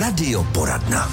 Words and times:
Radioporadna. 0.00 1.08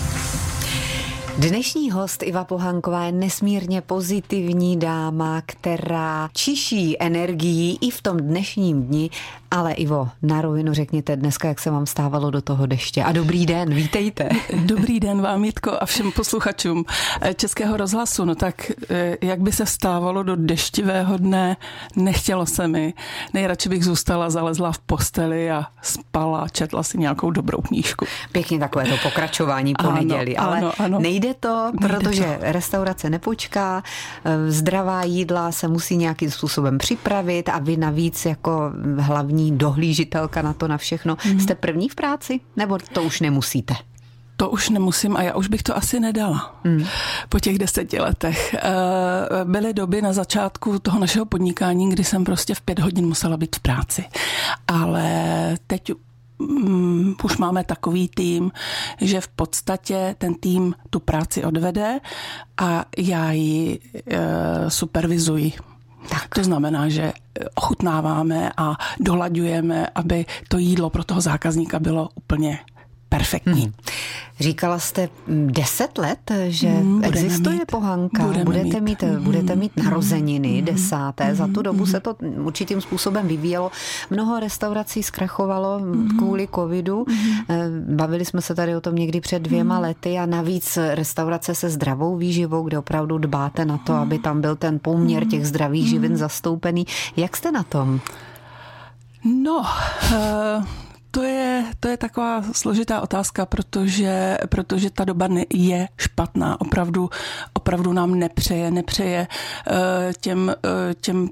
Dnešní 1.37 1.92
host 1.92 2.24
Iva 2.24 2.44
Pohanková 2.44 3.03
je 3.03 3.11
nesmírně 3.11 3.82
pozitivní 3.82 4.79
dáma, 4.79 5.42
která 5.46 6.29
čiší 6.34 6.96
energií 7.00 7.78
i 7.81 7.92
v 7.92 8.02
tom 8.02 8.18
dnešním 8.18 8.84
dni. 8.84 9.10
Ale 9.52 9.73
Ivo, 9.73 10.10
na 10.21 10.41
rovinu 10.41 10.73
řekněte 10.73 11.15
dneska, 11.15 11.47
jak 11.47 11.59
se 11.59 11.71
vám 11.71 11.86
stávalo 11.86 12.31
do 12.31 12.41
toho 12.41 12.65
deště. 12.65 13.04
A 13.04 13.11
dobrý 13.11 13.45
den, 13.45 13.73
vítejte. 13.73 14.30
Dobrý 14.66 15.00
den 15.00 15.21
vám, 15.21 15.45
Jitko, 15.45 15.71
a 15.80 15.86
všem 15.86 16.12
posluchačům 16.12 16.86
Českého 17.36 17.77
rozhlasu. 17.77 18.25
No 18.25 18.36
tak, 18.36 18.71
eh, 18.89 19.18
jak 19.21 19.39
by 19.39 19.52
se 19.52 19.66
stávalo 19.66 20.23
do 20.23 20.36
deštivého 20.36 21.18
dne, 21.18 21.57
nechtělo 21.95 22.45
se 22.45 22.68
mi. 22.68 22.94
Nejradši 23.34 23.70
bych 23.70 23.86
zůstala, 23.86 24.30
zalezla 24.30 24.71
v 24.71 24.80
posteli 24.80 25.52
a 25.52 25.66
spala, 25.82 26.50
četla 26.50 26.84
si 26.84 26.98
nějakou 26.98 27.32
dobrou 27.32 27.61
knížku. 27.61 28.05
Pěkně 28.32 28.59
takové 28.59 28.86
to 28.86 28.98
pokračování 29.03 29.73
po 29.73 29.88
Ano, 29.88 29.95
neděli, 29.95 30.38
ale 30.38 30.58
ano, 30.58 30.72
ano. 30.80 31.00
nejde 31.00 31.34
to, 31.34 31.72
Nejde 31.80 31.88
protože 31.88 32.38
restaurace 32.41 33.09
nepočká, 33.09 33.84
eh, 34.25 34.52
zdravá 34.52 35.03
jídla 35.03 35.52
se 35.52 35.67
musí 35.67 35.98
nějakým 35.98 36.31
způsobem 36.31 36.77
připravit 36.77 37.50
a 37.50 37.59
vy 37.59 37.77
navíc 37.77 38.25
jako 38.25 38.72
hlavní 39.00 39.37
dohlížitelka 39.52 40.41
na 40.41 40.54
to 40.54 40.68
na 40.68 40.77
všechno. 40.77 41.18
Mhm. 41.26 41.40
Jste 41.40 41.55
první 41.55 41.90
v 41.90 41.95
práci? 41.95 42.40
Nebo 42.55 42.78
to 42.94 43.04
už 43.04 43.20
nemusíte? 43.22 43.76
To 44.40 44.50
už 44.50 44.70
nemusím 44.70 45.18
a 45.18 45.22
já 45.23 45.36
už 45.36 45.48
bych 45.48 45.64
to 45.64 45.78
asi 45.78 46.00
nedala 46.00 46.55
Hmm. 46.64 46.86
po 47.30 47.40
těch 47.40 47.58
deseti 47.58 48.00
letech. 48.00 48.54
Eh, 48.54 48.62
Byly 49.44 49.73
doby 49.73 50.02
na 50.02 50.14
začátku 50.14 50.80
toho 50.80 51.00
našeho 51.00 51.26
podnikání, 51.26 51.90
kdy 51.90 52.04
jsem 52.04 52.23
prostě 52.23 52.55
v 52.55 52.62
pět 52.62 52.80
hodin 52.80 53.05
musela 53.08 53.38
být 53.38 53.55
v 53.55 53.59
práci. 53.59 54.05
Ale 54.68 55.12
teď 55.67 55.92
mm, 56.40 57.16
už 57.23 57.38
máme 57.38 57.64
takový 57.64 58.08
tým, 58.08 58.52
že 59.02 59.22
v 59.22 59.28
podstatě 59.28 60.16
ten 60.17 60.34
tým 60.36 60.76
tu 60.89 61.00
práci 61.00 61.44
odvede 61.44 62.00
a 62.58 62.86
já 62.98 63.31
ji 63.31 63.80
eh, 64.11 64.20
supervizuji. 64.70 65.54
Tak. 66.09 66.36
To 66.36 66.44
znamená, 66.44 66.90
že 66.90 67.14
ochutnáváme 67.56 68.52
a 68.58 68.76
dolaďujeme, 69.00 69.88
aby 69.95 70.26
to 70.48 70.58
jídlo 70.58 70.89
pro 70.89 71.04
toho 71.04 71.22
zákazníka 71.22 71.80
bylo 71.80 72.09
úplně 72.16 72.59
perfektní. 73.09 73.61
Hmm. 73.61 73.73
Říkala 74.39 74.80
jste 74.80 75.09
mm, 75.27 75.47
deset 75.52 75.97
let, 75.97 76.31
že 76.47 76.67
Mm, 76.69 76.95
budeme 76.95 77.08
existuje 77.08 77.55
mít. 77.55 77.72
pohanka. 77.72 78.23
Budeme 78.23 78.45
budete 78.45 78.81
mít, 78.81 79.02
mít. 79.02 79.03
budete 79.19 79.53
Mhm. 79.53 79.59
mít 79.59 79.72
narozeniny 79.83 80.49
Mhm. 80.61 80.66
desáté. 80.66 81.36
Za 81.36 81.47
tu 81.47 81.61
dobu 81.61 81.83
Mhm. 81.83 81.91
se 81.91 81.99
to 81.99 82.16
určitým 82.44 82.81
způsobem 82.81 83.27
vyvíjelo. 83.27 83.72
Mnoho 84.09 84.39
restaurací 84.39 85.03
zkrachovalo 85.03 85.80
Mhm. 85.80 86.17
kvůli 86.17 86.47
covidu. 86.55 87.05
Eh, 87.49 87.66
Bavili 87.95 88.25
jsme 88.25 88.41
se 88.41 88.55
tady 88.55 88.75
o 88.75 88.81
tom 88.81 88.95
někdy 88.95 89.21
před 89.21 89.39
dvěma 89.39 89.73
Mhm. 89.75 89.83
lety 89.83 90.17
a 90.17 90.25
navíc 90.25 90.77
restaurace 90.94 91.55
se 91.55 91.69
zdravou 91.69 92.17
výživou, 92.17 92.64
kde 92.64 92.77
opravdu 92.80 93.17
dbáte 93.17 93.66
na 93.66 93.77
to, 93.77 93.94
aby 93.94 94.19
tam 94.19 94.42
byl 94.42 94.55
ten 94.55 94.80
poměr 94.80 95.21
Mhm. 95.23 95.31
těch 95.31 95.47
zdravých 95.47 95.88
živin 95.89 96.17
zastoupený. 96.17 96.86
Jak 97.17 97.38
jste 97.38 97.52
na 97.52 97.64
tom? 97.64 97.99
No, 99.23 99.66
eh, 100.16 100.64
to 101.18 101.23
je, 101.23 101.66
to 101.80 101.88
je 101.88 101.98
taková 101.98 102.44
složitá 102.54 103.02
otázka, 103.02 103.46
protože, 103.46 104.38
protože 104.50 104.90
ta 104.90 105.06
doba 105.06 105.28
ne- 105.28 105.46
je 105.54 105.88
špatná. 105.98 106.62
Opravdu, 106.62 107.10
opravdu 107.54 107.94
nám 107.94 108.20
nepřeje, 108.20 108.72
nepřeje 108.72 109.28
eh, 109.68 110.14
těm, 110.22 110.56
eh, 110.66 110.94
těm 110.94 111.30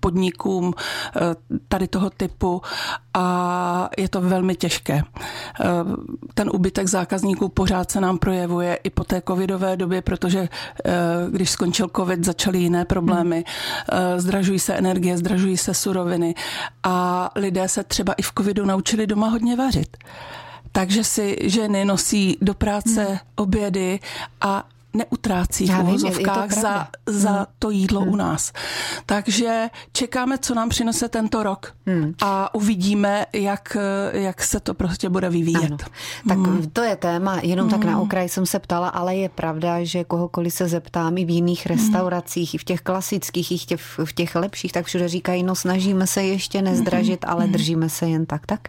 podnikům 0.00 0.74
eh, 0.76 1.20
tady 1.68 1.88
toho 1.88 2.10
typu 2.10 2.62
a 3.14 3.90
je 3.98 4.08
to 4.08 4.20
velmi 4.20 4.54
těžké. 4.54 5.02
Eh, 5.60 5.64
Ten 6.34 6.50
úbytek 6.52 6.86
zákazníků 6.86 7.48
pořád 7.48 7.90
se 7.90 8.00
nám 8.00 8.18
projevuje 8.18 8.78
i 8.84 8.90
po 8.90 9.04
té 9.04 9.22
covidové 9.28 9.76
době, 9.76 10.02
protože 10.02 10.48
eh, 10.84 10.92
když 11.30 11.50
skončil 11.50 11.90
covid, 11.96 12.24
začaly 12.24 12.58
jiné 12.58 12.84
problémy. 12.84 13.44
Eh, 13.92 14.20
Zdražují 14.20 14.58
se 14.58 14.74
energie, 14.74 15.18
zdražují 15.18 15.56
se 15.56 15.74
suroviny 15.74 16.34
a 16.82 17.30
lidé 17.36 17.68
se 17.68 17.84
třeba 17.84 18.12
i 18.12 18.22
v 18.22 18.32
covidu 18.38 18.66
naučili 18.66 19.06
doma 19.06 19.28
hodně 19.28 19.56
vařit. 19.56 19.96
Takže 20.72 21.04
si 21.04 21.36
ženy 21.42 21.84
nosí 21.84 22.38
do 22.40 22.54
práce 22.54 23.18
obědy 23.36 24.00
a 24.40 24.64
neutrácí 24.94 25.66
v 25.66 25.70
Já 25.70 25.80
uvozovkách 25.82 26.52
za, 26.52 26.88
za 27.06 27.46
to 27.58 27.70
jídlo 27.70 28.00
u 28.00 28.16
nás. 28.16 28.52
Takže 29.06 29.68
čekáme, 29.92 30.38
co 30.38 30.54
nám 30.54 30.68
přinese 30.68 31.08
tento 31.08 31.42
rok 31.42 31.72
a 32.22 32.54
uvidíme, 32.54 33.26
jak, 33.32 33.76
jak 34.12 34.42
se 34.42 34.60
to 34.60 34.74
prostě 34.74 35.08
bude 35.08 35.30
vyvíjet. 35.30 35.64
Ano. 35.64 35.76
Tak 36.28 36.38
Hmm. 36.38 36.70
to 36.72 36.82
je 36.82 36.96
téma, 36.96 37.40
jenom 37.42 37.68
tak 37.68 37.84
na 37.84 38.00
okraj 38.00 38.28
jsem 38.28 38.46
se 38.46 38.58
ptala, 38.58 38.88
ale 38.88 39.16
je 39.16 39.28
pravda, 39.28 39.84
že 39.84 40.04
kohokoliv 40.04 40.54
se 40.54 40.68
zeptám 40.68 41.18
i 41.18 41.24
v 41.24 41.30
jiných 41.30 41.66
Hmm. 41.66 41.76
restauracích, 41.78 42.54
i 42.54 42.58
v 42.58 42.64
těch 42.64 42.80
klasických, 42.80 43.52
i 43.52 43.58
v 43.58 43.64
těch, 43.66 43.80
v 44.04 44.12
těch 44.12 44.34
lepších, 44.34 44.72
tak 44.72 44.86
všude 44.86 45.08
říkají, 45.08 45.42
no 45.42 45.54
snažíme 45.54 46.06
se 46.06 46.22
ještě 46.22 46.62
nezdražit, 46.62 47.24
Hmm. 47.24 47.32
ale 47.34 47.46
držíme 47.46 47.88
se 47.88 48.08
jen 48.08 48.26
tak, 48.26 48.46
tak. 48.46 48.60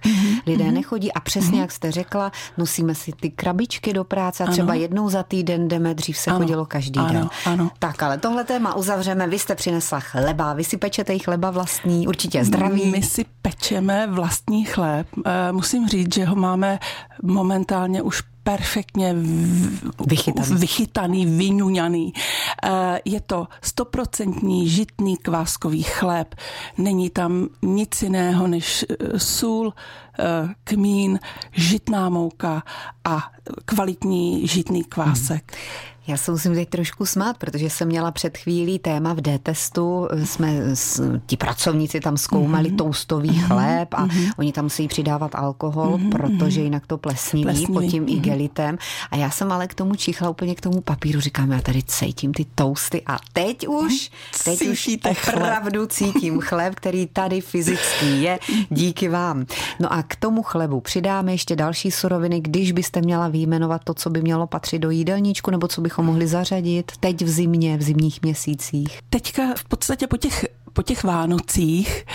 Lidé 0.47 0.71
nechodí 0.71 1.11
a 1.13 1.19
přesně 1.19 1.61
jak 1.61 1.71
jste 1.71 1.91
řekla, 1.91 2.31
nosíme 2.57 2.95
si 2.95 3.11
ty 3.11 3.29
krabičky 3.29 3.93
do 3.93 4.03
práce 4.03 4.43
a 4.43 4.51
třeba 4.51 4.71
Ano. 4.73 4.81
jednou 4.81 5.09
za 5.09 5.23
týden 5.23 5.67
jdeme, 5.67 5.93
dřív 5.93 6.08
se 6.17 6.31
Ano. 6.31 6.39
chodilo 6.39 6.65
každý 6.65 6.99
Ano, 6.99 7.13
den. 7.13 7.29
ano. 7.45 7.71
Tak, 7.79 8.03
ale 8.03 8.17
tohle 8.17 8.43
téma 8.43 8.75
uzavřeme, 8.75 9.27
vy 9.27 9.39
jste 9.39 9.55
přinesla 9.55 9.99
chleba, 9.99 10.53
vy 10.53 10.63
si 10.63 10.77
pečete 10.77 11.13
i 11.13 11.19
chleba 11.19 11.51
vlastní, 11.51 12.07
určitě 12.07 12.45
zdravý. 12.45 12.85
My 12.85 13.03
si 13.03 13.25
pečeme 13.41 14.07
vlastní 14.07 14.65
chléb. 14.65 15.07
Eh, 15.25 15.51
Musím 15.51 15.87
říct, 15.87 16.15
že 16.15 16.25
ho 16.25 16.35
máme 16.35 16.79
momentálně 17.23 18.01
už 18.01 18.21
perfektně 18.43 19.13
v- 19.13 20.07
Vychytaný. 20.07 20.55
vychytaný, 20.55 21.25
vyňuňaný. 21.25 22.13
Eh, 22.63 22.99
Je 23.05 23.21
to 23.21 23.47
stoprocentní 23.61 24.69
žitný 24.69 25.17
kváskový 25.17 25.83
chléb. 25.83 26.35
Není 26.77 27.09
tam 27.09 27.47
nic 27.61 28.01
jiného 28.01 28.47
než 28.47 28.85
eh, 28.89 29.19
sůl, 29.19 29.73
kmín, 30.63 31.19
žitná 31.51 32.09
mouka 32.09 32.63
a 33.05 33.31
kvalitní 33.65 34.47
žitný 34.47 34.83
kvásek. 34.83 35.57
Já 36.09 36.17
se 36.17 36.31
musím 36.31 36.53
teď 36.53 36.69
trošku 36.69 37.05
smát, 37.05 37.37
protože 37.37 37.69
jsem 37.69 37.87
měla 37.87 38.11
před 38.11 38.37
chvílí 38.37 38.79
téma 38.79 39.13
v 39.13 39.21
D-testu, 39.21 40.07
jsme 40.23 40.75
s, 40.75 41.19
ti 41.25 41.37
pracovníci 41.37 41.99
tam 41.99 42.17
zkoumali 42.17 42.69
mm-hmm. 42.69 42.75
toustový 42.75 43.39
chléb 43.39 43.93
a 43.93 44.07
mm-hmm. 44.07 44.31
oni 44.37 44.51
tam 44.51 44.65
musí 44.65 44.87
přidávat 44.87 45.35
alkohol, 45.35 45.97
mm-hmm. 45.97 46.09
protože 46.09 46.61
jinak 46.61 46.87
to 46.87 46.97
plesniví, 46.97 47.43
Plesniví, 47.43 47.73
pod 47.73 47.81
tím 47.81 48.05
mm-hmm. 48.05 48.09
mhm. 48.09 48.17
igelitem. 48.17 48.77
A 49.11 49.15
já 49.15 49.29
jsem 49.29 49.51
ale 49.51 49.67
k 49.67 49.73
tomu 49.73 49.95
čichla 49.95 50.29
úplně 50.29 50.55
k 50.55 50.61
tomu 50.61 50.81
papíru, 50.81 51.19
říkám, 51.19 51.51
já 51.51 51.61
tady 51.61 51.83
cítím 51.83 52.33
ty 52.33 52.45
tousty 52.55 53.01
a 53.05 53.17
teď 53.33 53.67
už, 53.67 54.11
teď 54.43 54.67
už 54.67 54.83
Cítíte 54.83 55.09
opravdu 55.09 55.85
cítím 55.85 56.39
chléb, 56.39 56.75
který 56.75 57.07
tady 57.07 57.41
fyzicky 57.41 58.05
je, 58.05 58.39
díky 58.69 59.09
vám. 59.09 59.45
No 59.79 59.93
a 59.93 60.03
k 60.03 60.15
tomu 60.15 60.43
chlebu 60.43 60.81
přidáme 60.81 61.31
ještě 61.31 61.55
další 61.55 61.91
suroviny, 61.91 62.41
když 62.41 62.71
byste 62.71 63.01
měla 63.01 63.27
vyjmenovat 63.27 63.83
to, 63.83 63.93
co 63.93 64.09
by 64.09 64.21
mělo 64.21 64.47
patřit 64.47 64.79
do 64.79 64.89
jídelníčku, 64.89 65.51
nebo 65.51 65.67
co 65.67 65.81
bychom 65.81 65.98
mohli 66.01 66.27
zařadit 66.27 66.91
teď 66.99 67.21
v 67.21 67.29
zimě, 67.29 67.77
v 67.77 67.81
zimních 67.81 68.21
měsících. 68.21 68.99
Teďka 69.09 69.41
v 69.55 69.65
podstatě 69.65 70.07
po 70.07 70.17
těch, 70.17 70.45
po 70.73 70.81
těch 70.81 71.03
Vánocích 71.03 72.05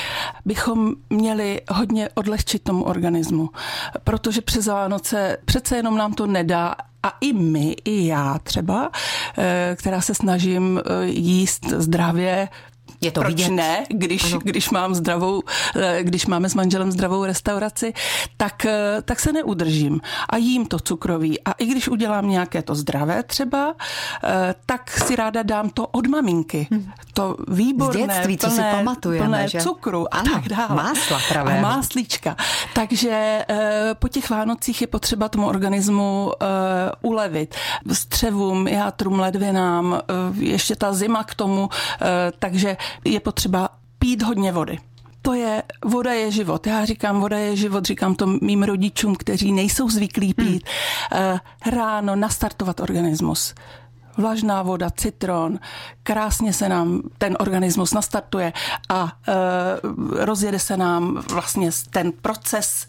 bychom 0.45 0.93
měli 1.11 1.61
hodně 1.71 2.09
odlehčit 2.15 2.63
tomu 2.63 2.85
organismu, 2.85 3.51
protože 4.05 4.41
přes 4.41 4.67
Vánoce 4.67 5.37
přece 5.45 5.77
jenom 5.77 5.97
nám 5.97 6.13
to 6.13 6.27
nedá 6.27 6.75
a 7.03 7.13
i 7.21 7.33
my, 7.33 7.77
i 7.85 8.07
já 8.07 8.39
třeba, 8.43 8.91
eh, 9.39 9.77
která 9.79 10.01
se 10.01 10.15
snažím 10.15 10.81
eh, 10.81 11.07
jíst 11.07 11.65
zdravě, 11.71 12.49
Je 13.05 13.11
to 13.13 13.21
Proč 13.21 13.35
vidět. 13.35 13.49
ne, 13.51 13.85
když, 13.89 14.35
když, 14.35 14.71
mám 14.71 14.95
zdravou, 14.95 15.43
eh, 15.77 15.99
když 16.03 16.27
máme 16.27 16.49
s 16.49 16.55
manželem 16.55 16.93
zdravou 16.93 17.25
restauraci, 17.25 17.93
tak, 18.37 18.65
eh, 18.65 19.03
tak 19.05 19.21
se 19.21 19.33
neudržím 19.33 20.01
a 20.29 20.37
jím 20.37 20.67
to 20.67 20.79
cukroví. 20.79 21.41
A 21.45 21.53
i 21.53 21.67
když 21.67 21.89
udělám 21.89 22.29
nějaké 22.29 22.63
to 22.63 22.75
zdravé 22.75 23.23
třeba, 23.23 23.75
eh, 24.25 24.55
tak 24.67 24.91
si 24.91 25.17
ráda 25.17 25.43
dám 25.43 25.71
to 25.71 25.87
od 25.87 26.07
maminky. 26.07 26.69
To 27.15 27.37
výborné, 27.49 27.93
Z 28.03 28.07
dětství, 28.07 28.39
co 28.39 28.51
si 28.51 28.57
plné, 28.57 28.73
pamatujeme, 28.73 29.27
plné 29.27 29.49
že? 29.49 29.61
cukru 29.61 30.15
a 30.15 30.19
Ano, 30.19 30.33
tak 30.33 30.49
dále. 30.49 30.75
másla 30.77 31.19
pravého. 31.29 31.59
A 31.59 31.63
máslíčka. 31.63 32.37
Takže 32.75 33.45
po 33.99 34.09
těch 34.09 34.31
Vánocích 34.31 34.81
je 34.81 34.87
potřeba 34.87 35.29
tomu 35.29 35.47
organismu 35.47 36.33
ulevit. 37.03 37.55
Střevům, 37.93 38.69
játrům, 38.69 39.19
ledvinám, 39.19 40.01
ještě 40.39 40.77
ta 40.77 40.93
zima 40.93 41.25
k 41.25 41.35
tomu, 41.35 41.69
takže 42.39 42.77
je 43.05 43.21
potřeba 43.21 43.69
pít 43.99 44.23
hodně 44.23 44.53
vody. 44.53 44.79
To 45.23 45.35
je, 45.35 45.63
voda 45.85 46.13
je 46.13 46.31
život. 46.31 46.67
Já 46.67 46.85
říkám, 46.85 47.21
voda 47.21 47.39
je 47.39 47.57
život, 47.57 47.85
říkám 47.85 48.15
to 48.15 48.27
mým 48.27 48.63
rodičům, 48.63 49.17
kteří 49.17 49.53
nejsou 49.53 49.91
zvyklí 49.91 50.35
pít. 50.35 50.69
Hmm. 51.11 51.39
Ráno 51.67 52.17
nastartovat 52.17 52.81
organismus. 52.81 53.55
Vlažná 54.17 54.63
voda, 54.63 54.91
citron, 54.91 55.59
krásně 56.03 56.53
se 56.53 56.69
nám 56.69 57.03
ten 57.19 57.37
organismus 57.41 57.93
nastartuje 57.93 58.53
a 58.89 59.13
e, 59.29 60.25
rozjede 60.25 60.59
se 60.59 60.77
nám 60.77 61.23
vlastně 61.31 61.71
ten 61.91 62.13
proces 62.13 62.87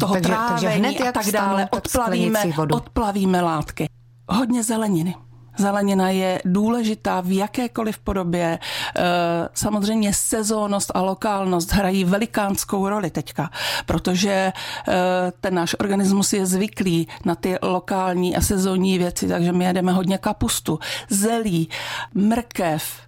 toho 0.00 0.14
takže, 0.14 0.28
trávení 0.28 0.60
takže 0.60 0.68
hned, 0.68 1.00
a 1.00 1.12
tak 1.12 1.26
dále. 1.26 1.68
Odplavíme, 1.70 2.42
odplavíme 2.72 3.40
látky. 3.40 3.88
Hodně 4.28 4.62
zeleniny. 4.62 5.14
Zelenina 5.56 6.10
je 6.10 6.40
důležitá 6.44 7.20
v 7.20 7.36
jakékoliv 7.36 7.98
podobě. 7.98 8.58
Eh, 8.96 9.02
samozřejmě 9.54 10.14
sezónnost 10.14 10.92
a 10.94 11.00
lokálnost 11.02 11.72
hrají 11.72 12.04
velikánskou 12.04 12.88
roli 12.88 13.10
teďka, 13.10 13.50
protože 13.86 14.52
eh, 14.88 14.92
ten 15.40 15.54
náš 15.54 15.76
organismus 15.80 16.32
je 16.32 16.46
zvyklý 16.46 17.08
na 17.24 17.34
ty 17.34 17.58
lokální 17.62 18.36
a 18.36 18.40
sezónní 18.40 18.98
věci, 18.98 19.28
takže 19.28 19.52
my 19.52 19.64
jedeme 19.64 19.92
hodně 19.92 20.18
kapustu, 20.18 20.78
zelí, 21.08 21.68
mrkev, 22.14 23.00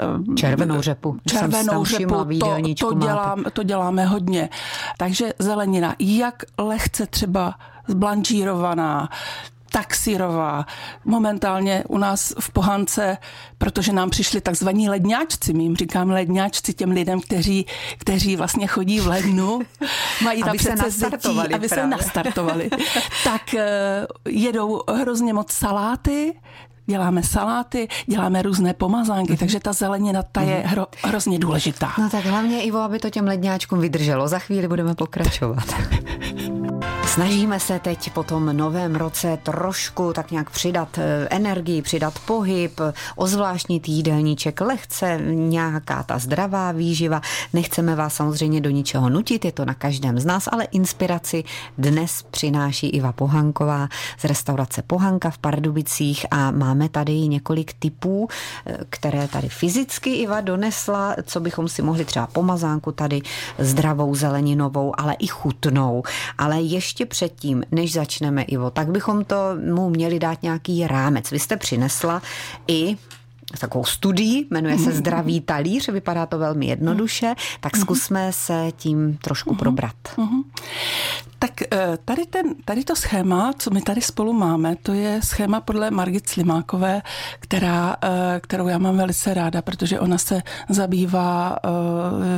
eh, 0.00 0.34
Červenou 0.34 0.80
řepu. 0.80 1.16
Červenou 1.28 1.84
řepu, 1.84 2.24
to, 2.40 2.56
to, 2.78 2.94
dělám, 2.94 3.44
to 3.52 3.62
děláme 3.62 4.04
hodně. 4.04 4.48
Takže 4.98 5.32
zelenina, 5.38 5.94
jak 5.98 6.42
lehce 6.58 7.06
třeba 7.06 7.54
zblanžírovaná, 7.88 9.08
taxírová. 9.70 10.66
Momentálně 11.04 11.84
u 11.88 11.98
nás 11.98 12.34
v 12.40 12.50
Pohance, 12.50 13.18
protože 13.58 13.92
nám 13.92 14.10
přišli 14.10 14.40
takzvaní 14.40 14.88
ledňáčci, 14.88 15.52
my 15.52 15.62
jim 15.62 15.76
říkáme 15.76 16.14
ledňáčci 16.14 16.74
těm 16.74 16.90
lidem, 16.90 17.20
kteří, 17.20 17.66
kteří 17.98 18.36
vlastně 18.36 18.66
chodí 18.66 19.00
v 19.00 19.06
lednu, 19.06 19.60
mají 20.24 20.42
tam 20.42 20.56
přece 20.56 20.90
zetí, 20.90 21.38
aby 21.54 21.68
se 21.68 21.86
nastartovali, 21.86 22.70
tak 23.24 23.54
eh, 23.54 24.06
jedou 24.28 24.82
hrozně 24.88 25.34
moc 25.34 25.52
saláty, 25.52 26.34
děláme 26.86 27.22
saláty, 27.22 27.88
děláme 28.06 28.42
různé 28.42 28.74
pomazánky, 28.74 29.32
mm-hmm. 29.32 29.38
takže 29.38 29.60
ta 29.60 29.72
zelenina 29.72 30.22
ta 30.22 30.40
je 30.40 30.56
mhm. 30.56 30.64
hro, 30.64 30.86
hrozně 31.04 31.38
důležitá. 31.38 31.92
No 31.98 32.10
tak 32.10 32.24
hlavně, 32.24 32.62
Ivo, 32.62 32.78
aby 32.78 32.98
to 32.98 33.10
těm 33.10 33.26
ledňáčkům 33.26 33.80
vydrželo. 33.80 34.28
Za 34.28 34.38
chvíli 34.38 34.68
budeme 34.68 34.94
pokračovat. 34.94 35.64
Snažíme 37.16 37.60
se 37.60 37.78
teď 37.78 38.12
po 38.12 38.22
tom 38.22 38.56
novém 38.56 38.94
roce 38.94 39.38
trošku 39.42 40.12
tak 40.12 40.30
nějak 40.30 40.50
přidat 40.50 40.98
eh, 40.98 41.28
energii, 41.30 41.82
přidat 41.82 42.18
pohyb, 42.18 42.80
ozvláštnit 43.16 43.88
jídelníček, 43.88 44.60
lehce 44.60 45.20
nějaká 45.24 46.02
ta 46.02 46.18
zdravá 46.18 46.72
výživa. 46.72 47.20
Nechceme 47.52 47.94
vás 47.94 48.14
samozřejmě 48.14 48.60
do 48.60 48.70
ničeho 48.70 49.08
nutit, 49.08 49.44
je 49.44 49.52
to 49.52 49.64
na 49.64 49.74
každém 49.74 50.18
z 50.18 50.24
nás, 50.24 50.48
ale 50.52 50.64
inspiraci 50.64 51.44
dnes 51.78 52.22
přináší 52.30 52.88
Iva 52.88 53.12
Pohanková 53.12 53.88
z 54.18 54.24
restaurace 54.24 54.82
Pohanka 54.82 55.30
v 55.30 55.38
Pardubicích 55.38 56.26
a 56.30 56.50
máme 56.50 56.88
tady 56.88 57.12
několik 57.12 57.72
typů, 57.78 58.28
eh, 58.66 58.78
které 58.90 59.28
tady 59.28 59.48
fyzicky 59.48 60.14
Iva 60.14 60.40
donesla, 60.40 61.16
co 61.22 61.40
bychom 61.40 61.68
si 61.68 61.82
mohli 61.82 62.04
třeba 62.04 62.26
pomazánku 62.26 62.92
tady 62.92 63.22
zdravou 63.58 64.14
zeleninovou, 64.14 65.00
ale 65.00 65.14
i 65.14 65.26
chutnou. 65.26 66.02
Ale 66.38 66.60
ještě 66.60 67.05
předtím, 67.06 67.62
než 67.70 67.92
začneme, 67.92 68.42
Ivo, 68.42 68.70
tak 68.70 68.90
bychom 68.90 69.24
to 69.24 69.36
mu 69.74 69.90
měli 69.90 70.18
dát 70.18 70.42
nějaký 70.42 70.86
rámec. 70.86 71.30
Vy 71.30 71.38
jste 71.38 71.56
přinesla 71.56 72.22
i 72.68 72.96
takovou 73.60 73.84
studií, 73.84 74.46
jmenuje 74.50 74.78
se 74.78 74.92
Zdravý 74.92 75.40
talíř, 75.40 75.88
vypadá 75.88 76.26
to 76.26 76.38
velmi 76.38 76.66
jednoduše, 76.66 77.34
tak 77.60 77.72
mhm. 77.72 77.82
zkusme 77.82 78.32
se 78.32 78.68
tím 78.76 79.18
trošku 79.22 79.50
mhm. 79.50 79.58
probrat. 79.58 79.96
Mhm. 80.16 80.42
Tak 81.38 81.62
eh, 81.62 81.98
tady, 82.04 82.26
ten, 82.26 82.54
tady 82.64 82.84
to 82.84 82.96
schéma, 82.96 83.52
co 83.58 83.70
my 83.70 83.82
tady 83.82 84.00
spolu 84.00 84.32
máme, 84.32 84.76
to 84.76 84.92
je 84.92 85.20
schéma 85.22 85.60
podle 85.60 85.90
Margit 85.90 86.28
Slimákové, 86.28 87.02
která, 87.40 87.96
eh, 88.02 88.40
kterou 88.40 88.68
já 88.68 88.78
mám 88.78 88.96
velice 88.96 89.34
ráda, 89.34 89.62
protože 89.62 90.00
ona 90.00 90.18
se 90.18 90.42
zabývá 90.68 91.56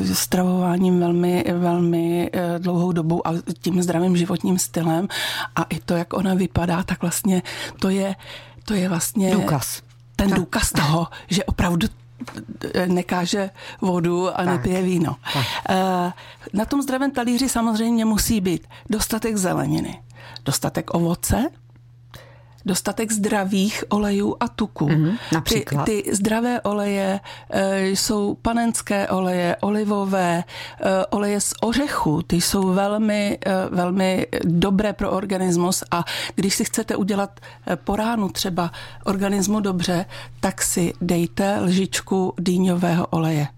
eh, 0.03 0.15
stravováním 0.15 1.01
velmi, 1.01 1.45
velmi 1.59 2.31
dlouhou 2.59 2.93
dobu 2.93 3.29
a 3.29 3.33
tím 3.61 3.83
zdravým 3.83 4.17
životním 4.17 4.59
stylem 4.59 5.09
a 5.57 5.63
i 5.63 5.79
to, 5.81 5.95
jak 5.95 6.13
ona 6.13 6.35
vypadá, 6.35 6.83
tak 6.83 7.03
vlastně 7.03 7.43
to 7.81 7.89
je, 7.89 8.15
to 8.65 8.75
je 8.75 8.89
vlastně... 8.89 9.35
Důkaz 9.35 9.88
ten 10.19 10.31
důkaz 10.31 10.73
toho, 10.73 11.07
že 11.27 11.45
opravdu 11.45 11.87
nekáže 12.87 13.51
vodu 13.81 14.29
a 14.29 14.33
tak. 14.37 14.47
nepije 14.47 14.83
víno. 14.83 15.17
Tak. 15.33 15.47
Eh, 15.69 16.13
na 16.53 16.65
tom 16.65 16.83
zdravém 16.83 17.11
talíři 17.11 17.49
samozřejmě 17.49 18.05
musí 18.05 18.41
být 18.41 18.67
dostatek 18.91 19.37
zeleniny, 19.37 20.03
dostatek 20.45 20.95
ovoce, 20.95 21.47
dostatek 22.69 23.13
zdravých 23.13 23.85
olejů 23.89 24.37
a 24.41 24.49
tuků. 24.49 24.89
Mm-hmm, 24.89 25.19
například. 25.33 25.85
Ty, 25.85 26.03
ty 26.03 26.17
zdravé 26.17 26.61
oleje 26.61 27.21
e, 27.51 27.89
jsou 27.89 28.35
panenské 28.35 29.09
oleje, 29.09 29.57
olivové, 29.61 30.45
e, 30.45 31.07
oleje 31.07 31.41
z 31.41 31.55
ořechu, 31.61 32.23
ty 32.23 32.41
jsou 32.41 32.73
velmi, 32.73 33.39
e, 33.47 33.75
velmi 33.75 34.27
dobré 34.45 34.93
pro 34.93 35.11
organismus 35.11 35.85
a 35.91 36.05
když 36.35 36.55
si 36.55 36.65
chcete 36.65 36.97
udělat 36.97 37.41
po 37.85 37.97
ránu 37.97 38.29
třeba 38.29 38.71
organismu 39.05 39.61
dobře, 39.61 40.05
tak 40.41 40.63
si 40.63 40.93
dejte 41.01 41.61
lžičku 41.61 42.35
dýňového 42.39 43.07
oleje. 43.07 43.49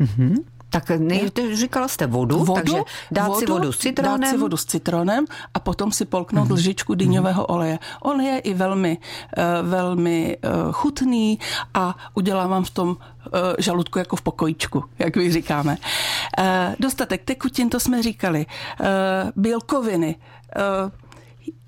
Mm-hmm. 0.00 0.49
Tak 0.70 0.90
nej, 0.90 1.30
říkala 1.52 1.88
jste 1.88 2.06
vodu, 2.06 2.38
vodu 2.38 2.52
takže 2.54 2.78
dát 3.10 3.26
vodu, 3.26 3.40
si 3.40 3.46
vodu 3.46 3.72
s 3.72 3.78
citronem. 3.78 4.20
Dát 4.20 4.30
si 4.30 4.36
vodu 4.36 4.56
s 4.56 4.64
citronem 4.64 5.24
a 5.54 5.60
potom 5.60 5.92
si 5.92 6.04
polknout 6.04 6.48
mm-hmm. 6.48 6.54
lžičku 6.54 6.94
dýňového 6.94 7.46
oleje. 7.46 7.78
On 8.02 8.20
je 8.20 8.38
i 8.38 8.54
velmi, 8.54 8.98
eh, 9.36 9.42
velmi 9.62 10.36
eh, 10.42 10.48
chutný 10.72 11.38
a 11.74 11.96
udělá 12.14 12.46
vám 12.46 12.64
v 12.64 12.70
tom 12.70 12.96
eh, 12.96 13.28
žaludku 13.58 13.98
jako 13.98 14.16
v 14.16 14.22
pokojičku, 14.22 14.84
jak 14.98 15.16
vy 15.16 15.32
říkáme. 15.32 15.76
Dostatek 16.78 17.22
tekutin, 17.24 17.70
to 17.70 17.80
jsme 17.80 18.02
říkali. 18.02 18.46
Bílkoviny, 19.36 20.16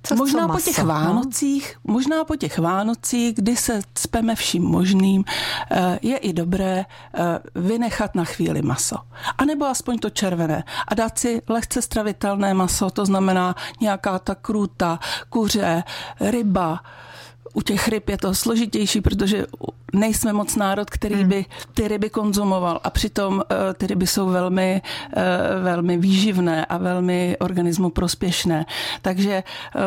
co, 0.03 0.15
možná 0.17 0.47
co 0.47 0.53
po 0.53 0.61
těch 0.61 0.79
no? 0.79 0.85
Vánocích, 0.85 1.77
no? 1.85 1.93
možná 1.93 2.25
po 2.25 2.37
těch 2.37 2.59
Vánocích, 2.59 3.35
kdy 3.35 3.57
se 3.57 3.81
cpeme 3.95 4.35
vším 4.35 4.63
možným, 4.63 5.25
eh, 5.71 5.99
je 6.03 6.17
i 6.17 6.33
dobré 6.33 6.85
eh, 7.15 7.39
vynechat 7.55 8.15
na 8.15 8.25
chvíli 8.25 8.63
maso. 8.63 8.97
A 9.39 9.45
nebo 9.45 9.65
aspoň 9.65 9.99
to 9.99 10.11
červené. 10.11 10.65
A 10.89 10.95
dát 10.95 11.19
si 11.19 11.43
lehce 11.49 11.83
stravitelné 11.83 12.55
maso, 12.55 12.91
to 12.91 13.07
znamená 13.07 13.55
nějaká 13.81 14.19
ta 14.19 14.35
krůta, 14.35 14.99
kuře, 15.29 15.85
ryba, 16.21 16.81
u 17.55 17.63
těch 17.63 17.89
ryb 17.89 18.09
je 18.09 18.19
to 18.19 18.35
složitější, 18.35 19.01
protože 19.01 19.47
nejsme 19.93 20.33
moc 20.33 20.57
národ, 20.57 20.91
který 20.91 21.15
hmm. 21.15 21.29
by 21.29 21.45
ty 21.75 21.89
ryby 21.89 22.11
konzumoval 22.11 22.81
a 22.85 22.91
přitom 22.91 23.43
eh, 23.43 23.75
ty 23.75 23.87
ryby 23.87 24.07
jsou 24.07 24.29
velmi, 24.29 24.83
eh, 25.17 25.23
velmi 25.63 25.97
výživné 25.99 26.65
a 26.65 26.79
velmi 26.79 27.37
organismu 27.41 27.91
prospěšné. 27.91 28.67
Takže 29.03 29.33
eh, 29.33 29.81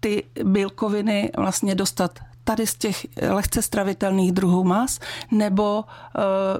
ty 0.00 0.24
bílkoviny 0.44 1.30
vlastně 1.36 1.74
dostat 1.74 2.18
tady 2.44 2.66
z 2.66 2.74
těch 2.74 3.06
lehce 3.28 3.62
stravitelných 3.62 4.32
druhů 4.32 4.64
mas, 4.64 5.00
nebo 5.30 5.84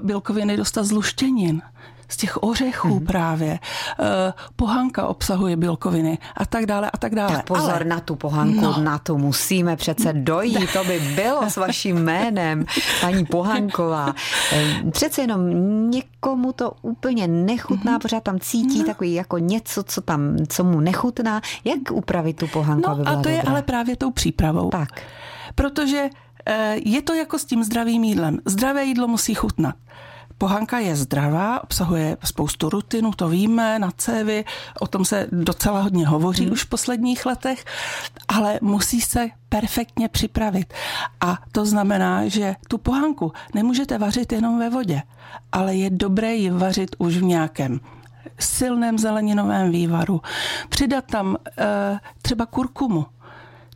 bílkoviny 0.03 0.57
dostat 0.57 0.83
z 0.83 0.91
luštěnin 0.91 1.61
z 2.09 2.17
těch 2.17 2.43
ořechů 2.43 2.87
mm-hmm. 2.87 3.05
právě. 3.05 3.59
Eh, 3.99 4.33
pohanka 4.55 5.07
obsahuje 5.07 5.57
bílkoviny 5.57 6.17
a 6.37 6.45
tak 6.45 6.65
dále 6.65 6.91
a 6.91 6.97
tak 6.97 7.15
dále. 7.15 7.35
Tak 7.35 7.45
pozor 7.45 7.73
Ale... 7.73 7.85
na 7.85 7.99
tu 7.99 8.15
pohanku, 8.15 8.61
no. 8.61 8.81
na 8.81 8.97
tu 8.97 9.17
musíme 9.17 9.75
přece 9.75 10.13
dojít, 10.13 10.73
to 10.73 10.83
by 10.83 10.99
bylo 11.15 11.49
s 11.49 11.57
vaším 11.57 11.97
jménem, 11.97 12.65
paní 13.01 13.25
Pohanková. 13.25 14.13
Eh, 14.53 14.91
přece 14.91 15.21
jenom 15.21 15.51
někomu 15.91 16.53
to 16.53 16.71
úplně 16.81 17.27
nechutná, 17.27 17.97
mm-hmm. 17.97 18.01
pořád 18.01 18.23
tam 18.23 18.39
cítí 18.39 18.79
no. 18.79 18.85
takový 18.85 19.13
jako 19.13 19.37
něco, 19.37 19.83
co 19.83 20.01
tam, 20.01 20.37
co 20.49 20.63
mu 20.63 20.79
nechutná. 20.79 21.41
Jak 21.63 21.77
upravit 21.91 22.37
tu 22.37 22.47
pohanku, 22.47 22.89
No 22.89 23.07
a 23.07 23.21
to 23.21 23.29
je 23.29 23.41
ale 23.41 23.61
právě 23.61 23.95
tou 23.95 24.11
přípravou. 24.11 24.69
Tak. 24.69 24.89
Protože 25.55 26.09
eh, 26.45 26.75
je 26.85 27.01
to 27.01 27.13
jako 27.13 27.39
s 27.39 27.45
tím 27.45 27.63
zdravým 27.63 28.03
jídlem. 28.03 28.39
Zdravé 28.45 28.85
jídlo 28.85 29.07
musí 29.07 29.33
chutnat. 29.33 29.75
Pohanka 30.37 30.79
je 30.79 30.95
zdravá, 30.95 31.63
obsahuje 31.63 32.17
spoustu 32.23 32.69
rutinu, 32.69 33.11
to 33.11 33.29
víme, 33.29 33.79
na 33.79 33.91
cévy, 33.97 34.45
o 34.79 34.87
tom 34.87 35.05
se 35.05 35.27
docela 35.31 35.81
hodně 35.81 36.07
hovoří 36.07 36.43
hmm. 36.43 36.53
už 36.53 36.63
v 36.63 36.69
posledních 36.69 37.25
letech, 37.25 37.65
ale 38.27 38.59
musí 38.61 39.01
se 39.01 39.27
perfektně 39.49 40.09
připravit. 40.09 40.73
A 41.21 41.37
to 41.51 41.65
znamená, 41.65 42.27
že 42.27 42.55
tu 42.67 42.77
pohanku 42.77 43.33
nemůžete 43.55 43.97
vařit 43.97 44.31
jenom 44.31 44.59
ve 44.59 44.69
vodě, 44.69 45.01
ale 45.51 45.75
je 45.75 45.89
dobré 45.89 46.35
ji 46.35 46.49
vařit 46.49 46.95
už 46.97 47.17
v 47.17 47.23
nějakém 47.23 47.79
silném 48.39 48.97
zeleninovém 48.97 49.71
vývaru. 49.71 50.21
Přidat 50.69 51.05
tam 51.05 51.37
e, 51.57 51.99
třeba 52.21 52.45
kurkumu, 52.45 53.05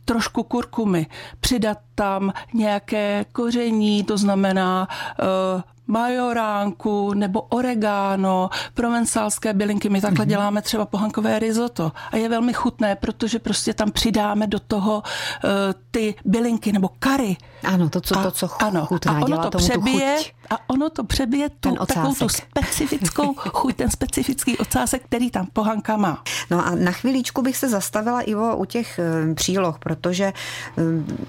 trošku 0.04 0.42
kurkumy, 0.42 1.02
přidat 1.40 1.78
tam 1.94 2.32
nějaké 2.54 3.24
koření, 3.32 4.04
to 4.04 4.18
znamená 4.18 4.88
e, 4.88 5.62
majoránku 5.92 7.14
nebo 7.14 7.40
oregano, 7.40 8.50
provencálské 8.74 9.52
bylinky. 9.52 9.88
My 9.88 10.00
takhle 10.00 10.24
mm-hmm. 10.24 10.28
děláme 10.28 10.62
třeba 10.62 10.86
pohankové 10.86 11.38
risotto 11.38 11.92
a 12.12 12.16
je 12.16 12.28
velmi 12.28 12.52
chutné, 12.52 12.96
protože 12.96 13.38
prostě 13.38 13.74
tam 13.74 13.90
přidáme 13.90 14.46
do 14.46 14.58
toho 14.58 15.02
uh, 15.02 15.50
ty 15.90 16.14
bylinky 16.24 16.72
nebo 16.72 16.90
kary. 16.98 17.36
Ano, 17.64 17.88
to, 17.88 18.00
co, 18.00 18.18
a, 18.18 18.22
to, 18.22 18.30
co 18.30 18.48
ano, 18.62 18.86
chutná, 18.86 19.12
a 19.12 19.16
ono 19.16 19.26
dělá 19.26 19.50
to 19.50 19.58
přebije, 19.58 20.16
tu 20.16 20.22
chuť. 20.22 20.32
A 20.50 20.70
ono 20.70 20.90
to 20.90 21.04
přebije 21.04 21.48
tu, 21.60 21.76
takovou 21.86 22.14
tu 22.14 22.28
specifickou 22.28 23.34
chuť, 23.36 23.76
ten 23.76 23.90
specifický 23.90 24.58
ocásek, 24.58 25.04
který 25.04 25.30
tam 25.30 25.46
pohanka 25.52 25.96
má. 25.96 26.22
No 26.50 26.66
a 26.66 26.74
na 26.74 26.92
chvíličku 26.92 27.42
bych 27.42 27.56
se 27.56 27.68
zastavila, 27.68 28.20
Ivo, 28.20 28.56
u 28.56 28.64
těch 28.64 28.98
eh, 28.98 29.34
příloh, 29.34 29.78
protože 29.78 30.24
eh, 30.32 30.82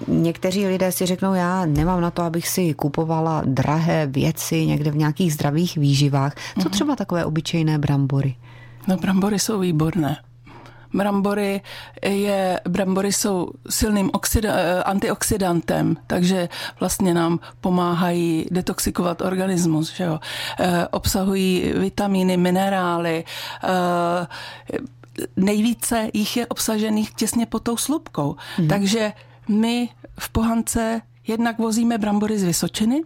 někteří 0.08 0.66
lidé 0.66 0.92
si 0.92 1.06
řeknou, 1.06 1.34
já 1.34 1.66
nemám 1.66 2.00
na 2.00 2.10
to, 2.10 2.22
abych 2.22 2.48
si 2.48 2.74
kupovala 2.74 3.42
drahé 3.44 4.06
věci 4.06 4.53
někde 4.56 4.90
v 4.90 4.96
nějakých 4.96 5.34
zdravých 5.34 5.76
výživách. 5.76 6.34
Co 6.34 6.60
mhm. 6.60 6.70
třeba 6.70 6.96
takové 6.96 7.24
obyčejné 7.24 7.78
brambory? 7.78 8.36
No 8.88 8.96
brambory 8.96 9.38
jsou 9.38 9.58
výborné. 9.58 10.16
Brambory, 10.94 11.60
je, 12.02 12.60
brambory 12.68 13.12
jsou 13.12 13.48
silným 13.70 14.10
oxida, 14.12 14.54
eh, 14.54 14.82
antioxidantem, 14.82 15.96
takže 16.06 16.48
vlastně 16.80 17.14
nám 17.14 17.40
pomáhají 17.60 18.46
detoxikovat 18.50 19.22
organismus. 19.22 19.94
Že 19.94 20.04
jo? 20.04 20.20
E, 20.60 20.88
obsahují 20.88 21.72
vitamíny, 21.76 22.36
minerály. 22.36 23.24
E, 23.64 24.26
nejvíce 25.36 26.08
jich 26.14 26.36
je 26.36 26.46
obsažených 26.46 27.14
těsně 27.14 27.46
pod 27.46 27.62
tou 27.62 27.76
slupkou. 27.76 28.36
Hmm. 28.56 28.68
Takže 28.68 29.12
my 29.48 29.88
v 30.18 30.30
pohance 30.30 31.00
jednak 31.26 31.58
vozíme 31.58 31.98
brambory 31.98 32.38
z 32.38 32.42
Vysočiny 32.42 33.02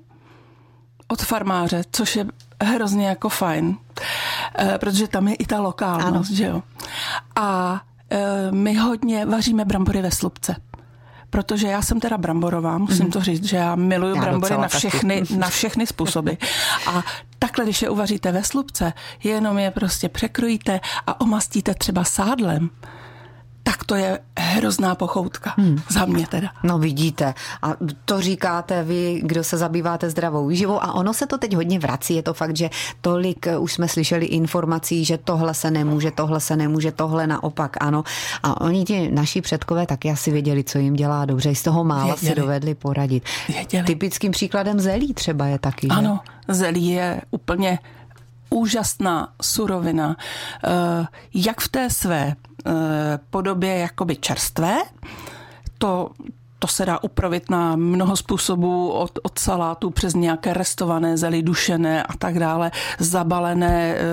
od 1.08 1.22
farmáře, 1.22 1.82
což 1.92 2.16
je 2.16 2.26
hrozně 2.64 3.06
jako 3.06 3.28
fajn, 3.28 3.76
protože 4.78 5.08
tam 5.08 5.28
je 5.28 5.34
i 5.34 5.46
ta 5.46 5.60
lokálnost, 5.60 6.30
ano. 6.30 6.36
že 6.36 6.44
jo. 6.44 6.62
A 7.36 7.80
e, 8.10 8.52
my 8.52 8.74
hodně 8.74 9.26
vaříme 9.26 9.64
brambory 9.64 10.02
ve 10.02 10.10
slupce 10.10 10.56
protože 11.30 11.68
já 11.68 11.82
jsem 11.82 12.00
teda 12.00 12.18
bramborová, 12.18 12.78
musím 12.78 13.04
mm. 13.04 13.10
to 13.10 13.20
říct, 13.20 13.44
že 13.44 13.56
já 13.56 13.74
miluju 13.74 14.14
já 14.14 14.20
brambory 14.22 14.56
na 14.56 14.68
všechny, 14.68 15.22
na 15.36 15.48
všechny 15.50 15.86
způsoby. 15.86 16.30
A 16.86 17.02
takhle, 17.38 17.64
když 17.64 17.82
je 17.82 17.90
uvaříte 17.90 18.32
ve 18.32 18.44
slupce, 18.44 18.92
jenom 19.24 19.58
je 19.58 19.70
prostě 19.70 20.08
překrojíte 20.08 20.80
a 21.06 21.20
omastíte 21.20 21.74
třeba 21.74 22.04
sádlem, 22.04 22.70
tak 23.68 23.84
to 23.84 23.94
je 23.94 24.18
hrozná 24.38 24.94
pochoutka. 24.94 25.54
Hmm. 25.56 25.76
Za 25.88 26.04
mě 26.04 26.26
teda. 26.26 26.48
No 26.62 26.78
vidíte. 26.78 27.34
A 27.62 27.74
to 28.04 28.20
říkáte 28.20 28.82
vy, 28.82 29.20
kdo 29.24 29.44
se 29.44 29.56
zabýváte 29.56 30.10
zdravou 30.10 30.46
výživou 30.46 30.82
a 30.82 30.92
ono 30.92 31.14
se 31.14 31.26
to 31.26 31.38
teď 31.38 31.54
hodně 31.54 31.78
vrací. 31.78 32.14
Je 32.14 32.22
to 32.22 32.34
fakt, 32.34 32.56
že 32.56 32.70
tolik 33.00 33.46
eh, 33.46 33.58
už 33.58 33.72
jsme 33.72 33.88
slyšeli 33.88 34.26
informací, 34.26 35.04
že 35.04 35.18
tohle 35.18 35.54
se 35.54 35.70
nemůže, 35.70 36.10
tohle 36.10 36.40
se 36.40 36.56
nemůže, 36.56 36.92
tohle 36.92 37.26
naopak 37.26 37.76
ano. 37.80 38.04
A 38.42 38.60
oni 38.60 38.84
ti 38.84 39.10
naši 39.10 39.40
předkové 39.40 39.86
taky 39.86 40.10
asi 40.10 40.30
věděli, 40.30 40.64
co 40.64 40.78
jim 40.78 40.94
dělá 40.94 41.24
dobře. 41.24 41.54
Z 41.54 41.62
toho 41.62 41.84
mála 41.84 42.14
věděli. 42.14 42.34
si 42.34 42.40
dovedli 42.40 42.74
poradit. 42.74 43.24
Věděli. 43.48 43.84
Typickým 43.84 44.32
příkladem 44.32 44.80
zelí 44.80 45.14
třeba 45.14 45.46
je 45.46 45.58
taky. 45.58 45.88
Ano, 45.88 46.20
že? 46.48 46.54
zelí 46.54 46.86
je 46.88 47.20
úplně 47.30 47.78
úžasná 48.50 49.28
surovina, 49.42 50.16
eh, 50.64 51.06
jak 51.34 51.60
v 51.60 51.68
té 51.68 51.90
své 51.90 52.34
podobě 53.30 53.78
jakoby 53.78 54.16
čerstvé, 54.16 54.78
to, 55.78 56.10
to 56.58 56.66
se 56.66 56.86
dá 56.86 57.02
upravit 57.02 57.50
na 57.50 57.76
mnoho 57.76 58.16
způsobů, 58.16 58.90
od, 58.90 59.18
od 59.22 59.38
salátu 59.38 59.90
přes 59.90 60.14
nějaké 60.14 60.54
restované 60.54 61.16
zely, 61.16 61.42
dušené 61.42 62.02
a 62.02 62.16
tak 62.16 62.38
dále, 62.38 62.70
zabalené 62.98 63.94
e, 63.94 64.04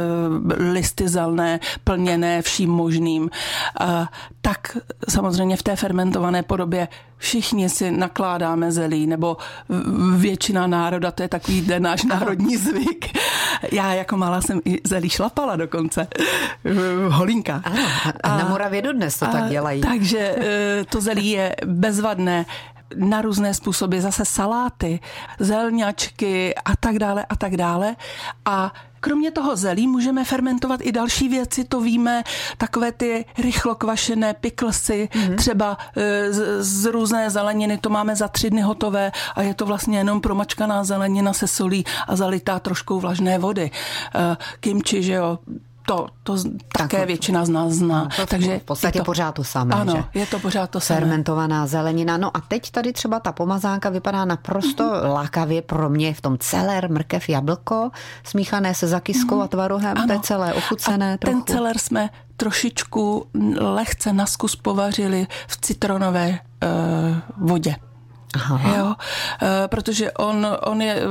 listy 0.72 1.08
zelné, 1.08 1.60
plněné 1.84 2.42
vším 2.42 2.70
možným. 2.70 3.30
E, 3.82 4.06
tak 4.42 4.78
samozřejmě 5.10 5.58
v 5.58 5.64
té 5.64 5.76
fermentované 5.76 6.44
podobě 6.44 6.88
všichni 7.26 7.70
si 7.70 7.92
nakládáme 7.92 8.72
zelí, 8.72 9.08
nebo 9.08 9.38
většina 10.16 10.68
národa, 10.68 11.12
to 11.12 11.22
je 11.24 11.28
takový 11.30 11.62
den 11.62 11.84
náš 11.84 12.04
národní 12.04 12.58
zvyk. 12.58 13.18
Já 13.72 13.94
jako 13.94 14.18
malá 14.18 14.42
jsem 14.42 14.62
i 14.66 14.82
zelí 14.84 15.10
šlapala 15.10 15.56
dokonce. 15.56 16.08
Holínka. 17.10 17.62
Ano, 17.64 17.84
a 18.24 18.38
na 18.38 18.50
Moravě 18.50 18.82
dodnes 18.82 19.20
to 19.20 19.26
a, 19.26 19.28
tak 19.28 19.50
dělají. 19.50 19.82
Takže 19.82 20.20
e, 20.20 20.86
to 20.90 21.02
zelí 21.02 21.30
je 21.30 21.56
bezvadné 21.66 22.46
na 22.96 23.22
různé 23.22 23.54
způsoby, 23.54 24.00
zase 24.00 24.26
saláty, 24.26 25.00
zelňačky 25.40 26.56
a 26.56 26.76
tak 26.76 27.00
dále 27.00 27.26
a 27.30 27.36
tak 27.36 27.58
dále. 27.58 27.96
A 28.46 28.74
Kromě 29.06 29.32
toho 29.32 29.56
zelí 29.56 29.88
můžeme 29.88 30.26
fermentovat 30.26 30.80
i 30.84 30.92
další 30.92 31.30
věci, 31.30 31.64
to 31.64 31.82
víme, 31.82 32.24
takové 32.58 32.92
ty 32.92 33.26
rychlo 33.38 33.76
kvašené 33.76 34.34
piklsy, 34.34 35.10
mm-hmm. 35.12 35.36
třeba 35.36 35.78
e, 35.96 36.34
z, 36.34 36.64
z 36.64 36.86
různé 36.86 37.30
zeleniny, 37.30 37.78
to 37.78 37.90
máme 37.90 38.16
za 38.16 38.28
tři 38.28 38.50
dny 38.50 38.62
hotové 38.62 39.12
a 39.36 39.42
je 39.42 39.54
to 39.54 39.66
vlastně 39.66 39.98
jenom 39.98 40.22
promačkaná 40.22 40.84
zelenina 40.84 41.34
se 41.34 41.48
solí 41.48 41.86
a 42.08 42.16
zalitá 42.16 42.60
troškou 42.60 43.00
vlažné 43.00 43.40
vody. 43.40 43.72
E, 44.16 44.38
kimči, 44.60 45.04
že 45.04 45.14
jo, 45.14 45.40
to, 45.86 46.08
to 46.24 46.36
také 46.78 46.98
tak, 46.98 47.08
většina 47.08 47.46
z 47.46 47.50
nás 47.50 47.72
zná. 47.72 48.04
No, 48.04 48.10
to 48.16 48.26
Takže 48.26 48.60
v 48.60 48.64
podstatě 48.64 49.00
to, 49.00 49.06
pořád 49.06 49.32
to 49.36 49.44
samé. 49.44 49.76
Ano, 49.76 49.94
že? 49.96 50.20
je 50.20 50.26
to 50.26 50.40
pořád 50.40 50.70
to 50.70 50.80
samé. 50.80 51.00
Fermentovaná 51.00 51.68
zelenina. 51.68 52.18
No 52.18 52.38
a 52.38 52.42
teď 52.42 52.72
tady 52.72 52.94
třeba 52.94 53.20
ta 53.20 53.32
pomazánka 53.32 53.90
vypadá 53.90 54.26
naprosto 54.26 54.84
mm-hmm. 54.84 55.14
lákavě 55.14 55.62
pro 55.62 55.90
mě 55.90 56.14
v 56.14 56.22
tom 56.22 56.38
celer, 56.38 56.92
mrkev, 56.92 57.30
jablko, 57.30 57.92
smíchané 58.24 58.76
se 58.76 58.88
zakyskou 58.88 59.36
mm-hmm. 59.40 59.44
a 59.44 59.48
tvarohem, 59.48 59.98
ano. 59.98 60.08
to 60.08 60.14
je 60.14 60.20
celé 60.20 60.54
ochucené 60.54 61.14
a 61.14 61.18
trochu. 61.18 61.42
ten 61.42 61.56
celer 61.56 61.78
jsme 61.78 62.10
trošičku 62.38 63.28
lehce 63.58 64.14
naskus 64.14 64.56
povařili 64.56 65.28
v 65.48 65.62
citronové 65.62 66.30
uh, 66.30 67.50
vodě. 67.50 67.76
Aha. 68.36 68.78
Jo, 68.78 68.96
e, 69.42 69.68
protože 69.68 70.12
on, 70.12 70.48
on 70.62 70.82
je, 70.82 71.02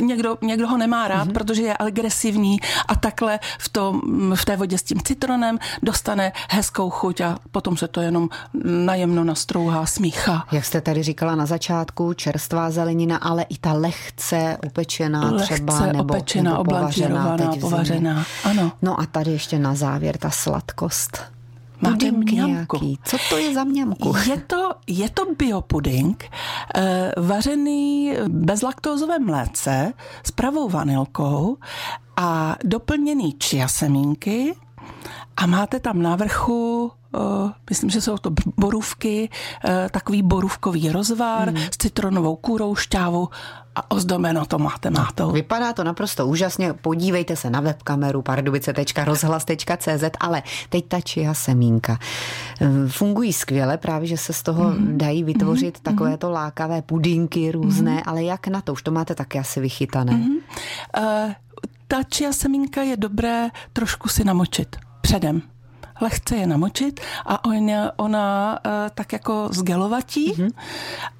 někdo, 0.00 0.36
někdo 0.42 0.68
ho 0.68 0.78
nemá 0.78 1.08
rád, 1.08 1.28
mm-hmm. 1.28 1.32
protože 1.32 1.62
je 1.62 1.76
agresivní 1.78 2.58
a 2.88 2.94
takhle 2.94 3.38
v, 3.58 3.68
tom, 3.68 4.00
v 4.34 4.44
té 4.44 4.56
vodě 4.56 4.78
s 4.78 4.82
tím 4.82 5.00
citronem 5.00 5.58
dostane 5.82 6.32
hezkou 6.50 6.90
chuť 6.90 7.20
a 7.20 7.38
potom 7.50 7.76
se 7.76 7.88
to 7.88 8.00
jenom 8.00 8.28
najemno 8.64 9.24
nastrouhá, 9.24 9.86
smíchá. 9.86 10.46
Jak 10.52 10.64
jste 10.64 10.80
tady 10.80 11.02
říkala 11.02 11.34
na 11.34 11.46
začátku, 11.46 12.12
čerstvá 12.12 12.70
zelenina, 12.70 13.16
ale 13.16 13.42
i 13.42 13.58
ta 13.58 13.72
lehce 13.72 14.56
upečená 14.66 15.30
lehce 15.30 15.54
třeba, 15.54 15.86
nebo, 15.86 16.14
opečená, 16.14 16.50
nebo 16.50 16.64
povařená, 16.64 17.36
povařená, 17.60 18.24
ano. 18.44 18.72
No 18.82 19.00
a 19.00 19.06
tady 19.06 19.30
ještě 19.30 19.58
na 19.58 19.74
závěr 19.74 20.18
ta 20.18 20.30
sladkost. 20.30 21.39
Máte 21.80 22.10
mňamku. 22.10 22.76
Nějaký. 22.78 22.98
Co 23.04 23.16
to 23.28 23.36
je 23.36 23.54
za 23.54 23.64
mňamku? 23.64 24.12
Je 24.30 24.36
to, 24.40 24.70
je 24.86 25.10
to 25.10 25.34
biopuding, 25.38 26.24
eh, 26.74 27.12
vařený 27.16 28.14
bezlaktózové 28.28 29.18
mléce 29.18 29.92
s 30.24 30.30
pravou 30.30 30.68
vanilkou 30.68 31.56
a 32.16 32.56
doplněný 32.64 33.32
čia 33.38 33.68
semínky 33.68 34.54
a 35.36 35.46
máte 35.46 35.80
tam 35.80 36.02
na 36.02 36.16
vrchu 36.16 36.92
myslím, 37.70 37.90
že 37.90 38.00
jsou 38.00 38.18
to 38.18 38.30
borůvky, 38.56 39.28
uh, 39.64 39.70
takový 39.90 40.22
borůvkový 40.22 40.90
rozvar 40.90 41.50
mm. 41.50 41.56
s 41.56 41.76
citronovou 41.76 42.36
kůrou, 42.36 42.74
šťávou 42.74 43.28
a 43.74 43.90
ozdobeno 43.90 44.46
to 44.46 44.58
máte 44.58 44.90
mátou. 44.90 45.30
Vypadá 45.30 45.72
to 45.72 45.84
naprosto 45.84 46.26
úžasně. 46.26 46.72
Podívejte 46.72 47.36
se 47.36 47.50
na 47.50 47.60
webkameru 47.60 48.22
pardubice.rozhlas.cz, 48.22 50.04
ale 50.20 50.42
teď 50.68 50.84
ta 50.88 51.00
čia 51.00 51.34
semínka. 51.34 51.98
Eh, 52.60 52.68
fungují 52.88 53.32
skvěle, 53.32 53.78
právě, 53.78 54.08
že 54.08 54.16
se 54.16 54.32
z 54.32 54.42
toho 54.42 54.70
mm. 54.70 54.98
dají 54.98 55.24
vytvořit 55.24 55.78
mm. 55.78 55.82
takovéto 55.82 56.30
lákavé 56.30 56.82
pudinky 56.82 57.52
různé, 57.52 57.94
mm. 57.94 58.02
ale 58.06 58.24
jak 58.24 58.46
na 58.48 58.60
to? 58.60 58.72
Už 58.72 58.82
to 58.82 58.90
máte 58.90 59.14
taky 59.14 59.38
asi 59.38 59.60
vychytané. 59.60 60.12
Mm. 60.12 60.30
Uh, 60.30 61.32
ta 61.88 62.02
čia 62.02 62.32
semínka 62.32 62.82
je 62.82 62.96
dobré 62.96 63.48
trošku 63.72 64.08
si 64.08 64.24
namočit 64.24 64.76
předem 65.00 65.42
lehce 66.00 66.36
je 66.36 66.46
namočit 66.46 67.00
a 67.26 67.44
ona, 67.44 67.90
ona 67.96 68.58
uh, 68.66 68.72
tak 68.94 69.12
jako 69.12 69.48
zgelovatí 69.50 70.32
mm-hmm. 70.32 70.50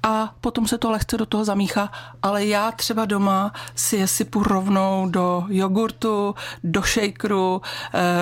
a 0.03 0.33
potom 0.41 0.67
se 0.67 0.77
to 0.77 0.91
lehce 0.91 1.17
do 1.17 1.25
toho 1.25 1.45
zamíchá, 1.45 1.91
ale 2.21 2.45
já 2.45 2.71
třeba 2.71 3.05
doma 3.05 3.53
si 3.75 3.95
je 3.95 4.07
sypu 4.07 4.43
rovnou 4.43 5.07
do 5.09 5.45
jogurtu, 5.49 6.35
do 6.63 6.81
shakeru, 6.81 7.55
uh, 7.55 7.61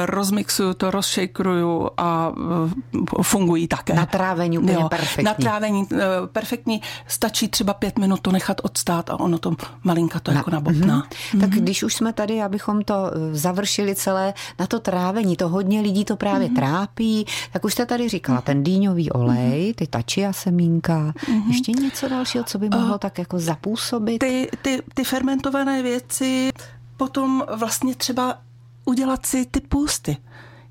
rozmixuju 0.06 0.74
to, 0.74 0.92
rozšejkruju 0.92 1.90
a 1.98 2.30
uh, 2.30 3.22
fungují 3.22 3.68
také. 3.68 3.94
Na 3.94 4.06
trávení 4.06 4.58
úplně 4.58 4.74
jo, 4.74 4.90
perfektní. 4.90 5.24
Na 5.24 5.34
trávení 5.34 5.88
perfektní, 6.26 6.82
stačí 7.08 7.48
třeba 7.48 7.74
pět 7.74 8.00
minut 8.00 8.20
to 8.22 8.32
nechat 8.32 8.62
odstát 8.64 9.10
a 9.10 9.20
ono 9.20 9.38
to 9.38 9.54
malinka 9.84 10.20
to 10.20 10.32
na, 10.32 10.38
jako 10.38 10.52
nabotná. 10.52 11.04
Mm-hmm. 11.04 11.40
Tak 11.40 11.50
když 11.50 11.84
už 11.84 11.94
jsme 11.94 12.14
tady, 12.14 12.42
abychom 12.42 12.82
to 12.82 12.94
završili 13.32 13.96
celé 13.96 14.34
na 14.60 14.68
to 14.68 14.80
trávení, 14.80 15.36
to 15.36 15.50
hodně 15.50 15.82
lidí 15.82 16.06
to 16.06 16.16
právě 16.16 16.49
mm-hmm. 16.50 16.56
trápí, 16.56 17.26
tak 17.54 17.66
už 17.66 17.74
jste 17.74 17.86
tady 17.86 18.10
říkala, 18.10 18.42
ten 18.42 18.64
dýňový 18.64 19.12
olej, 19.12 19.74
ty 19.74 19.88
tačia 19.88 20.34
semínka, 20.34 21.14
mm-hmm. 21.18 21.48
ještě 21.48 21.72
něco 21.72 22.08
dalšího, 22.08 22.44
co 22.44 22.60
by 22.60 22.70
mohlo 22.70 22.94
uh, 22.94 22.98
tak 22.98 23.20
jako 23.20 23.40
zapůsobit? 23.40 24.20
Ty, 24.20 24.50
ty, 24.62 24.82
ty 24.94 25.04
fermentované 25.04 25.84
věci, 25.84 26.50
potom 26.98 27.44
vlastně 27.56 27.96
třeba 27.96 28.38
udělat 28.86 29.26
si 29.26 29.46
ty 29.46 29.62
půsty 29.62 30.18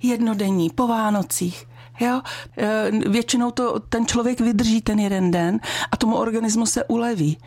jednodenní 0.03 0.71
po 0.71 0.87
Vánocích. 0.87 1.67
Jo? 2.01 2.21
E, 2.59 2.91
většinou 3.09 3.51
to 3.51 3.81
ten 3.81 4.07
člověk 4.07 4.41
vydrží 4.41 4.81
ten 4.81 4.99
jeden 4.99 5.31
den 5.31 5.61
a 5.93 5.97
tomu 5.97 6.17
organismu 6.17 6.67
se 6.67 6.85
uleví. 6.85 7.39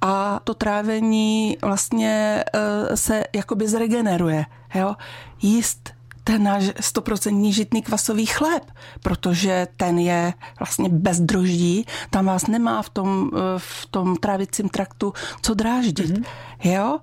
A 0.00 0.40
to 0.44 0.54
trávení 0.54 1.58
vlastně 1.62 2.44
e, 2.54 2.96
se 2.96 3.24
jakoby 3.34 3.68
zregeneruje. 3.68 4.46
Jo? 4.74 4.94
Jíst 5.42 5.90
ten 6.24 6.42
náš 6.42 6.64
stoprocentní 6.80 7.52
žitný 7.52 7.82
kvasový 7.82 8.26
chléb, 8.26 8.62
protože 9.02 9.66
ten 9.76 9.98
je 9.98 10.32
vlastně 10.58 10.88
bez 10.88 11.20
droždí, 11.20 11.86
tam 12.10 12.26
vás 12.26 12.46
nemá 12.46 12.82
v 12.82 12.90
tom, 12.90 13.30
e, 13.34 13.38
v 13.56 13.86
tom 13.90 14.16
trávicím 14.16 14.68
traktu 14.68 15.12
co 15.42 15.54
dráždit. 15.54 16.10
Mm-hmm. 16.10 16.24
Jo? 16.64 16.98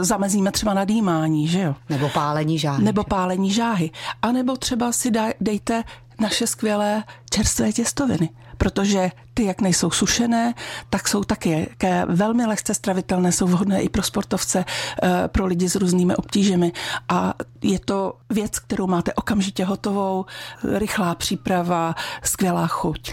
zamezíme 0.00 0.52
třeba 0.52 0.74
nadýmání, 0.74 1.48
že 1.48 1.60
jo? 1.60 1.74
Nebo 1.88 2.08
pálení 2.08 2.58
žáhy. 2.58 2.84
Nebo 2.84 3.04
pálení 3.04 3.50
žáhy. 3.50 3.90
A 4.22 4.32
nebo 4.32 4.56
třeba 4.56 4.92
si 4.92 5.10
dejte 5.40 5.84
naše 6.20 6.46
skvělé 6.46 7.04
čerstvé 7.30 7.72
těstoviny, 7.72 8.28
protože 8.58 9.10
ty, 9.34 9.44
jak 9.44 9.60
nejsou 9.60 9.90
sušené, 9.90 10.54
tak 10.90 11.08
jsou 11.08 11.24
taky 11.24 11.68
velmi 12.08 12.46
lehce 12.46 12.74
stravitelné, 12.74 13.32
jsou 13.32 13.46
vhodné 13.46 13.82
i 13.82 13.88
pro 13.88 14.02
sportovce, 14.02 14.64
eh, 15.02 15.28
pro 15.28 15.46
lidi 15.46 15.68
s 15.68 15.74
různými 15.76 16.16
obtížemi 16.16 16.72
a 17.08 17.34
je 17.62 17.78
to 17.78 18.16
věc, 18.30 18.58
kterou 18.58 18.86
máte 18.86 19.12
okamžitě 19.12 19.64
hotovou, 19.64 20.24
rychlá 20.64 21.14
příprava, 21.14 21.94
skvělá 22.22 22.66
chuť. 22.66 23.12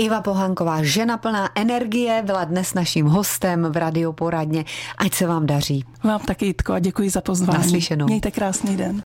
Iva 0.00 0.20
Pohanková, 0.20 0.82
žena 0.82 1.16
plná 1.16 1.50
energie, 1.54 2.22
byla 2.26 2.44
dnes 2.44 2.74
naším 2.74 3.06
hostem 3.06 3.66
v 3.70 3.76
radioporadně. 3.76 4.64
Ať 4.98 5.14
se 5.14 5.26
vám 5.26 5.46
daří. 5.46 5.84
Vám 6.04 6.20
taky, 6.20 6.46
Jitko, 6.46 6.72
a 6.72 6.78
děkuji 6.78 7.10
za 7.10 7.20
pozvání. 7.20 7.58
Naslyšenou. 7.58 8.06
Mějte 8.06 8.30
krásný 8.30 8.76
den. 8.76 8.98